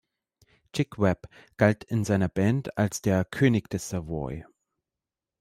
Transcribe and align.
Chick 0.73 0.97
Webb 0.97 1.29
galt 1.57 1.85
mit 1.91 2.07
seiner 2.07 2.27
Band 2.27 2.75
als 2.75 3.03
der 3.03 3.23
„König 3.23 3.69
des 3.69 3.87
Savoy“. 3.89 4.43